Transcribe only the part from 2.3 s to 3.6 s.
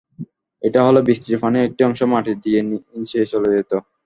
দিয়ে নিচে চলে